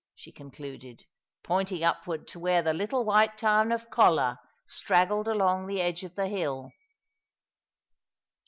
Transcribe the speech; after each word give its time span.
"she 0.15 0.31
concluded, 0.31 1.05
pointing 1.43 1.83
upward 1.83 2.27
to 2.27 2.39
where 2.39 2.63
the 2.63 2.73
little 2.73 3.05
white 3.05 3.37
town 3.37 3.71
of 3.71 3.91
Colla 3.91 4.39
straggled 4.65 5.27
along 5.27 5.67
the 5.67 5.79
edge 5.79 6.03
of 6.03 6.15
the 6.15 6.27
hill. 6.27 6.71